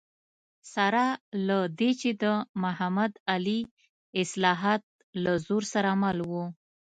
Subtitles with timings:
[0.73, 1.05] سره
[1.47, 2.23] له دې چې د
[2.63, 3.59] محمد علي
[4.21, 4.81] اصلاحات
[5.23, 6.31] له زور سره مل و.